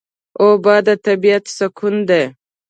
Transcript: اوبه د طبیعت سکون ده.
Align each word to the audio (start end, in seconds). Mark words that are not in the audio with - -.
اوبه 0.41 0.75
د 0.85 0.89
طبیعت 1.05 1.45
سکون 1.57 1.95
ده. 2.09 2.21